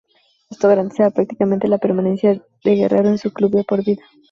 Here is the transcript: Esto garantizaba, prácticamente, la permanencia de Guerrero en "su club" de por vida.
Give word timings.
Esto 0.49 0.67
garantizaba, 0.67 1.11
prácticamente, 1.11 1.67
la 1.67 1.77
permanencia 1.77 2.31
de 2.33 2.75
Guerrero 2.75 3.09
en 3.09 3.19
"su 3.19 3.31
club" 3.31 3.51
de 3.51 3.63
por 3.63 3.85
vida. 3.85 4.01